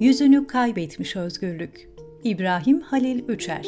[0.00, 1.88] Yüzünü kaybetmiş özgürlük.
[2.24, 3.66] İbrahim Halil Üçer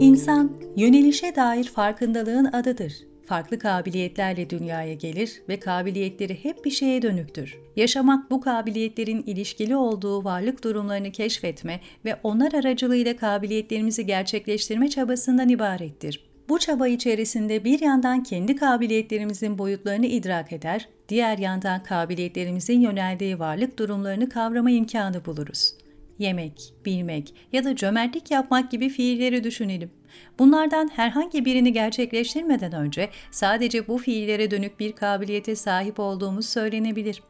[0.00, 2.92] İnsan, yönelişe dair farkındalığın adıdır.
[3.26, 7.58] Farklı kabiliyetlerle dünyaya gelir ve kabiliyetleri hep bir şeye dönüktür.
[7.76, 16.28] Yaşamak bu kabiliyetlerin ilişkili olduğu varlık durumlarını keşfetme ve onlar aracılığıyla kabiliyetlerimizi gerçekleştirme çabasından ibarettir.
[16.48, 23.78] Bu çaba içerisinde bir yandan kendi kabiliyetlerimizin boyutlarını idrak eder, diğer yandan kabiliyetlerimizin yöneldiği varlık
[23.78, 25.74] durumlarını kavrama imkanı buluruz.
[26.18, 29.90] Yemek, bilmek ya da cömertlik yapmak gibi fiilleri düşünelim.
[30.38, 37.22] Bunlardan herhangi birini gerçekleştirmeden önce sadece bu fiillere dönük bir kabiliyete sahip olduğumuz söylenebilir.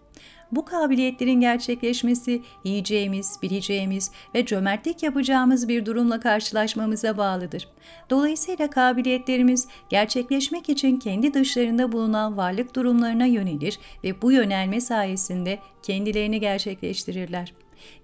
[0.52, 7.68] Bu kabiliyetlerin gerçekleşmesi yiyeceğimiz, bileceğimiz ve cömertlik yapacağımız bir durumla karşılaşmamıza bağlıdır.
[8.10, 16.40] Dolayısıyla kabiliyetlerimiz gerçekleşmek için kendi dışlarında bulunan varlık durumlarına yönelir ve bu yönelme sayesinde kendilerini
[16.40, 17.54] gerçekleştirirler.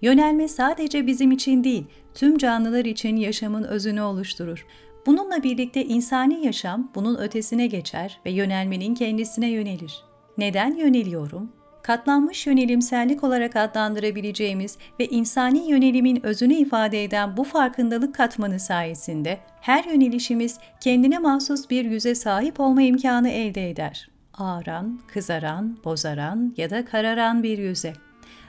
[0.01, 4.65] Yönelme sadece bizim için değil, tüm canlılar için yaşamın özünü oluşturur.
[5.05, 10.03] Bununla birlikte insani yaşam bunun ötesine geçer ve yönelmenin kendisine yönelir.
[10.37, 11.51] Neden yöneliyorum?
[11.85, 19.83] Katlanmış yönelimsellik olarak adlandırabileceğimiz ve insani yönelimin özünü ifade eden bu farkındalık katmanı sayesinde her
[19.83, 24.09] yönelişimiz kendine mahsus bir yüze sahip olma imkanı elde eder.
[24.33, 27.93] Ağaran, kızaran, bozaran ya da kararan bir yüze.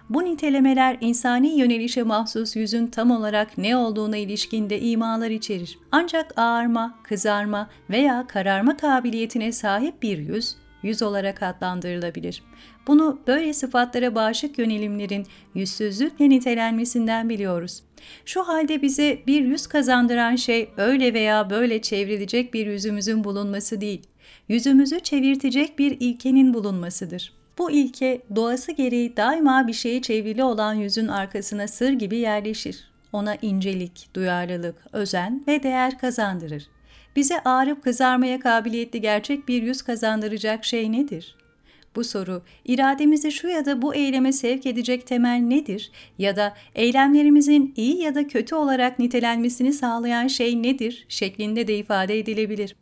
[0.09, 5.79] Bu nitelemeler insani yönelişe mahsus yüzün tam olarak ne olduğuna ilişkinde imalar içerir.
[5.93, 12.43] Ancak ağarma, kızarma veya kararma kabiliyetine sahip bir yüz, yüz olarak adlandırılabilir.
[12.87, 17.83] Bunu böyle sıfatlara bağışık yönelimlerin yüzsüzlükle nitelenmesinden biliyoruz.
[18.25, 24.03] Şu halde bize bir yüz kazandıran şey öyle veya böyle çevrilecek bir yüzümüzün bulunması değil,
[24.49, 27.33] yüzümüzü çevirtecek bir ilkenin bulunmasıdır.
[27.59, 32.91] Bu ilke doğası gereği daima bir şeye çevrili olan yüzün arkasına sır gibi yerleşir.
[33.13, 36.69] Ona incelik, duyarlılık, özen ve değer kazandırır.
[37.17, 41.37] Bize ağrıp kızarmaya kabiliyetli gerçek bir yüz kazandıracak şey nedir?
[41.97, 47.75] Bu soru, irademizi şu ya da bu eyleme sevk edecek temel nedir ya da eylemlerimizin
[47.77, 52.77] iyi ya da kötü olarak nitelenmesini sağlayan şey nedir şeklinde de ifade edilebilir.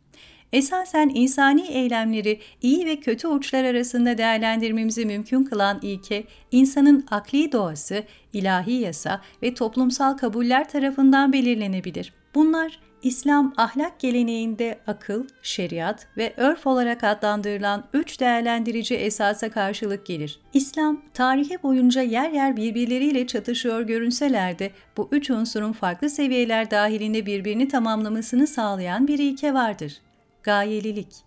[0.53, 8.03] Esasen insani eylemleri iyi ve kötü uçlar arasında değerlendirmemizi mümkün kılan ilke, insanın akli doğası,
[8.33, 12.13] ilahi yasa ve toplumsal kabuller tarafından belirlenebilir.
[12.35, 20.39] Bunlar İslam ahlak geleneğinde akıl, şeriat ve örf olarak adlandırılan üç değerlendirici esasa karşılık gelir.
[20.53, 27.25] İslam, tarihe boyunca yer yer birbirleriyle çatışıyor görünseler de bu üç unsurun farklı seviyeler dahilinde
[27.25, 29.93] birbirini tamamlamasını sağlayan bir ilke vardır.
[30.43, 31.24] Gayelilik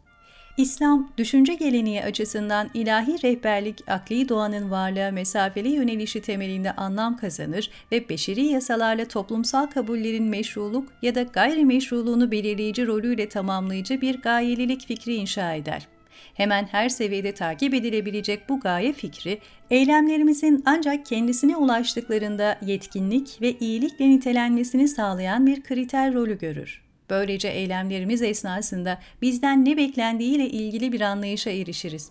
[0.59, 8.09] İslam, düşünce geleneği açısından ilahi rehberlik akli doğanın varlığa mesafeli yönelişi temelinde anlam kazanır ve
[8.09, 15.55] beşeri yasalarla toplumsal kabullerin meşruluk ya da gayrimeşruluğunu belirleyici rolüyle tamamlayıcı bir gayelilik fikri inşa
[15.55, 15.89] eder.
[16.35, 19.39] Hemen her seviyede takip edilebilecek bu gaye fikri,
[19.71, 26.88] eylemlerimizin ancak kendisine ulaştıklarında yetkinlik ve iyilikle nitelenmesini sağlayan bir kriter rolü görür.
[27.11, 32.11] Böylece eylemlerimiz esnasında bizden ne beklendiğiyle ilgili bir anlayışa erişiriz.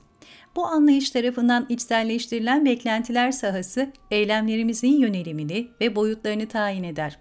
[0.55, 7.19] Bu anlayış tarafından içselleştirilen beklentiler sahası eylemlerimizin yönelimini ve boyutlarını tayin eder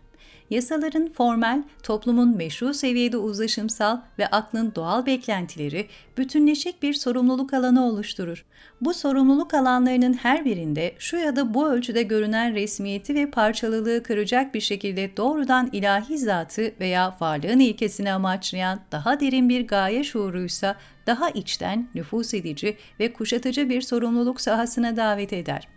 [0.51, 5.87] yasaların formel, toplumun meşru seviyede uzlaşımsal ve aklın doğal beklentileri
[6.19, 8.45] bütünleşik bir sorumluluk alanı oluşturur.
[8.81, 14.55] Bu sorumluluk alanlarının her birinde şu ya da bu ölçüde görünen resmiyeti ve parçalılığı kıracak
[14.55, 21.31] bir şekilde doğrudan ilahi zatı veya varlığın ilkesini amaçlayan daha derin bir gaye şuuruysa daha
[21.31, 25.69] içten, nüfus edici ve kuşatıcı bir sorumluluk sahasına davet eder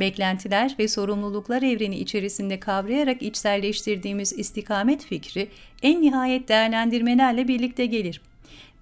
[0.00, 5.48] beklentiler ve sorumluluklar evreni içerisinde kavrayarak içselleştirdiğimiz istikamet fikri
[5.82, 8.20] en nihayet değerlendirmelerle birlikte gelir.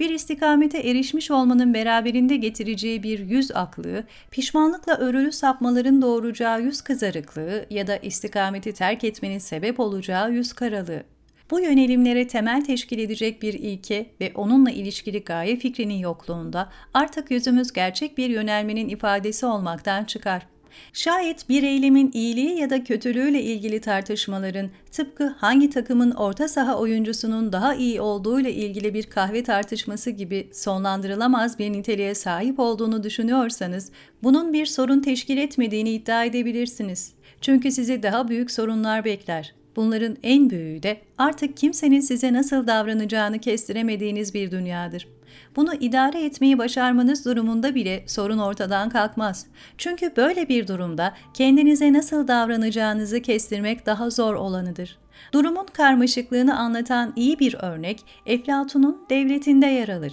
[0.00, 7.66] Bir istikamete erişmiş olmanın beraberinde getireceği bir yüz aklığı, pişmanlıkla örülü sapmaların doğuracağı yüz kızarıklığı
[7.70, 11.15] ya da istikameti terk etmenin sebep olacağı yüz karalığı.
[11.50, 17.72] Bu yönelimlere temel teşkil edecek bir ilke ve onunla ilişkili gaye fikrinin yokluğunda artık yüzümüz
[17.72, 20.46] gerçek bir yönelmenin ifadesi olmaktan çıkar.
[20.92, 27.52] Şayet bir eylemin iyiliği ya da kötülüğüyle ilgili tartışmaların tıpkı hangi takımın orta saha oyuncusunun
[27.52, 34.52] daha iyi olduğuyla ilgili bir kahve tartışması gibi sonlandırılamaz bir niteliğe sahip olduğunu düşünüyorsanız, bunun
[34.52, 37.12] bir sorun teşkil etmediğini iddia edebilirsiniz.
[37.40, 39.54] Çünkü sizi daha büyük sorunlar bekler.
[39.76, 45.08] Bunların en büyüğü de artık kimsenin size nasıl davranacağını kestiremediğiniz bir dünyadır.
[45.56, 49.46] Bunu idare etmeyi başarmanız durumunda bile sorun ortadan kalkmaz.
[49.78, 54.98] Çünkü böyle bir durumda kendinize nasıl davranacağınızı kestirmek daha zor olanıdır.
[55.32, 60.12] Durumun karmaşıklığını anlatan iyi bir örnek Eflatun'un devletinde yer alır.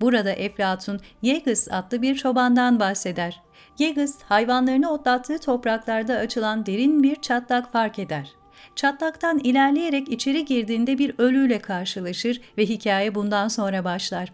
[0.00, 3.40] Burada Eflatun, Yegus adlı bir çobandan bahseder.
[3.78, 8.41] Yegus, hayvanlarını otlattığı topraklarda açılan derin bir çatlak fark eder.
[8.76, 14.32] Çatlaktan ilerleyerek içeri girdiğinde bir ölüyle karşılaşır ve hikaye bundan sonra başlar.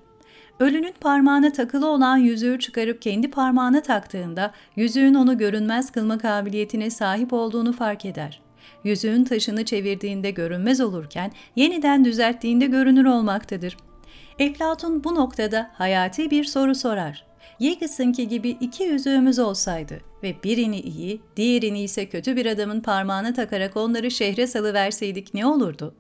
[0.61, 7.33] Ölünün parmağına takılı olan yüzüğü çıkarıp kendi parmağına taktığında yüzüğün onu görünmez kılma kabiliyetine sahip
[7.33, 8.41] olduğunu fark eder.
[8.85, 13.77] Yüzüğün taşını çevirdiğinde görünmez olurken yeniden düzelttiğinde görünür olmaktadır.
[14.39, 17.28] Eflatun bu noktada hayati bir soru sorar.
[17.61, 23.77] Yegis'inki gibi iki yüzüğümüz olsaydı ve birini iyi, diğerini ise kötü bir adamın parmağına takarak
[23.77, 25.95] onları şehre salıverseydik ne olurdu?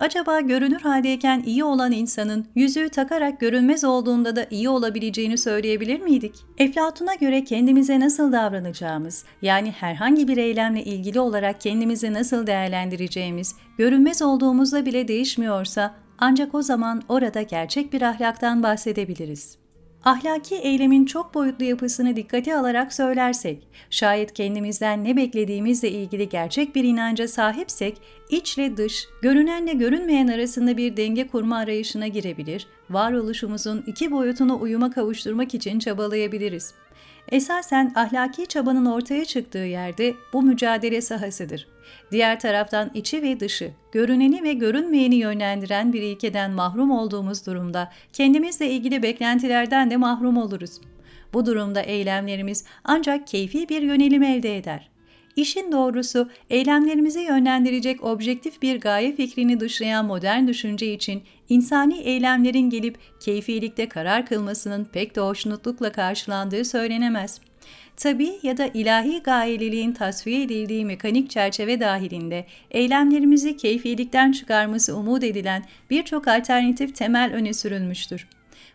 [0.00, 6.34] Acaba görünür haldeyken iyi olan insanın yüzüğü takarak görünmez olduğunda da iyi olabileceğini söyleyebilir miydik?
[6.58, 14.22] Eflatun'a göre kendimize nasıl davranacağımız, yani herhangi bir eylemle ilgili olarak kendimizi nasıl değerlendireceğimiz, görünmez
[14.22, 19.58] olduğumuzda bile değişmiyorsa ancak o zaman orada gerçek bir ahlaktan bahsedebiliriz.
[20.04, 26.84] Ahlaki eylemin çok boyutlu yapısını dikkate alarak söylersek, şayet kendimizden ne beklediğimizle ilgili gerçek bir
[26.84, 27.98] inanca sahipsek,
[28.30, 35.54] içle dış, görünenle görünmeyen arasında bir denge kurma arayışına girebilir, varoluşumuzun iki boyutunu uyuma kavuşturmak
[35.54, 36.74] için çabalayabiliriz.
[37.32, 41.68] Esasen ahlaki çabanın ortaya çıktığı yerde bu mücadele sahasıdır.
[42.10, 48.70] Diğer taraftan içi ve dışı, görüneni ve görünmeyeni yönlendiren bir ilkeden mahrum olduğumuz durumda kendimizle
[48.70, 50.80] ilgili beklentilerden de mahrum oluruz.
[51.32, 54.88] Bu durumda eylemlerimiz ancak keyfi bir yönelim elde eder.
[55.38, 62.98] İşin doğrusu eylemlerimizi yönlendirecek objektif bir gaye fikrini dışlayan modern düşünce için insani eylemlerin gelip
[63.20, 67.40] keyfilikte karar kılmasının pek de hoşnutlukla karşılandığı söylenemez.
[67.96, 75.64] Tabi ya da ilahi gayeliliğin tasfiye edildiği mekanik çerçeve dahilinde eylemlerimizi keyfilikten çıkarması umut edilen
[75.90, 78.26] birçok alternatif temel öne sürülmüştür.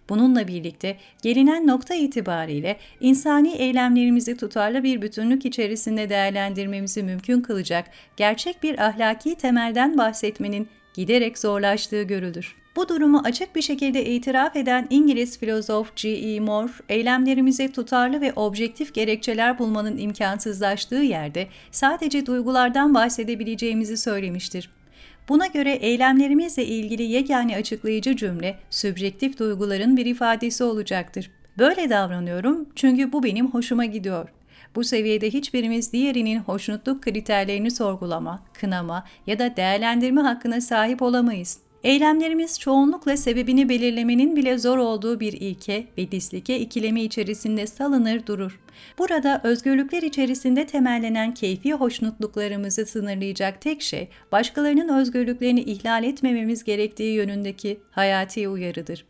[0.09, 7.85] Bununla birlikte gelinen nokta itibariyle insani eylemlerimizi tutarlı bir bütünlük içerisinde değerlendirmemizi mümkün kılacak
[8.17, 12.55] gerçek bir ahlaki temelden bahsetmenin giderek zorlaştığı görülür.
[12.75, 16.39] Bu durumu açık bir şekilde itiraf eden İngiliz filozof G.E.
[16.39, 24.69] Moore, eylemlerimize tutarlı ve objektif gerekçeler bulmanın imkansızlaştığı yerde sadece duygulardan bahsedebileceğimizi söylemiştir.
[25.29, 31.31] Buna göre eylemlerimizle ilgili yegane açıklayıcı cümle sübjektif duyguların bir ifadesi olacaktır.
[31.57, 34.29] Böyle davranıyorum çünkü bu benim hoşuma gidiyor.
[34.75, 41.59] Bu seviyede hiçbirimiz diğerinin hoşnutluk kriterlerini sorgulama, kınama ya da değerlendirme hakkına sahip olamayız.
[41.83, 48.59] Eylemlerimiz çoğunlukla sebebini belirlemenin bile zor olduğu bir ilke ve dislike ikilemi içerisinde salınır durur.
[48.97, 57.79] Burada özgürlükler içerisinde temellenen keyfi hoşnutluklarımızı sınırlayacak tek şey, başkalarının özgürlüklerini ihlal etmememiz gerektiği yönündeki
[57.91, 59.05] hayati uyarıdır.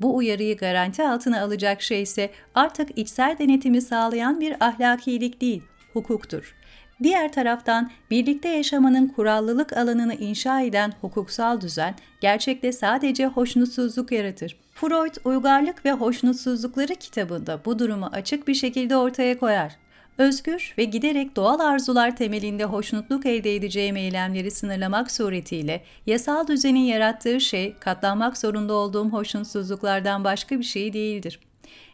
[0.00, 5.62] Bu uyarıyı garanti altına alacak şey ise artık içsel denetimi sağlayan bir ahlakilik değil,
[5.92, 6.54] hukuktur.
[7.02, 14.56] Diğer taraftan birlikte yaşamanın kurallılık alanını inşa eden hukuksal düzen gerçekte sadece hoşnutsuzluk yaratır.
[14.74, 19.76] Freud Uygarlık ve Hoşnutsuzlukları kitabında bu durumu açık bir şekilde ortaya koyar.
[20.18, 27.40] Özgür ve giderek doğal arzular temelinde hoşnutluk elde edeceğim eylemleri sınırlamak suretiyle yasal düzenin yarattığı
[27.40, 31.40] şey katlanmak zorunda olduğum hoşnutsuzluklardan başka bir şey değildir.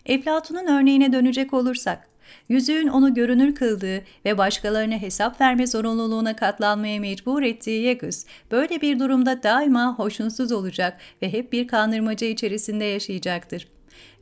[0.06, 2.09] Eflatun'un örneğine dönecek olursak,
[2.48, 8.98] yüzüğün onu görünür kıldığı ve başkalarına hesap verme zorunluluğuna katlanmaya mecbur ettiği Yegus, böyle bir
[8.98, 13.68] durumda daima hoşnutsuz olacak ve hep bir kandırmaca içerisinde yaşayacaktır.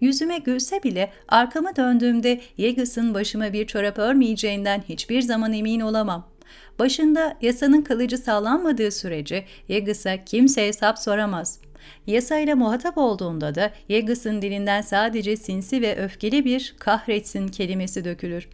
[0.00, 6.28] Yüzüme gülse bile arkama döndüğümde Yegus'un başıma bir çorap örmeyeceğinden hiçbir zaman emin olamam.
[6.78, 11.67] Başında yasanın kalıcı sağlanmadığı sürece Yegus'a kimse hesap soramaz.''
[12.06, 18.48] Yasayla muhatap olduğunda da Yegas'ın dilinden sadece sinsi ve öfkeli bir kahretsin kelimesi dökülür.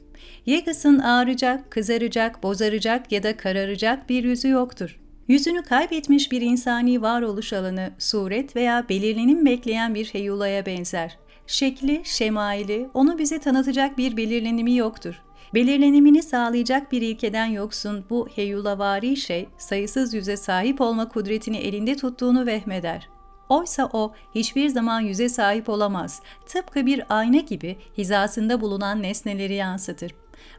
[0.47, 5.01] Yegas'ın ağrıcak, kızaracak, bozaracak ya da kararacak bir yüzü yoktur.
[5.29, 11.19] Yüzünü kaybetmiş bir insani varoluş alanı, suret veya belirlenim bekleyen bir heyulaya benzer.
[11.47, 15.23] Şekli, şemaili, onu bize tanıtacak bir belirlenimi yoktur.
[15.55, 22.47] Belirlenimini sağlayacak bir ilkeden yoksun bu heyulavari şey, sayısız yüze sahip olma kudretini elinde tuttuğunu
[22.47, 23.09] vehmeder.
[23.55, 26.23] Oysa o hiçbir zaman yüze sahip olamaz.
[26.47, 30.15] Tıpkı bir ayna gibi hizasında bulunan nesneleri yansıtır.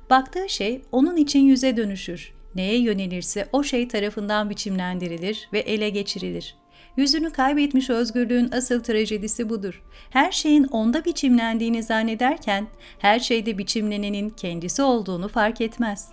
[0.10, 2.34] Baktığı şey onun için yüze dönüşür.
[2.56, 6.56] Neye yönelirse o şey tarafından biçimlendirilir ve ele geçirilir.
[6.98, 9.84] Yüzünü kaybetmiş özgürlüğün asıl trajedisi budur.
[10.10, 12.68] Her şeyin onda biçimlendiğini zannederken
[13.00, 16.10] her şeyde biçimlenenin kendisi olduğunu fark etmez.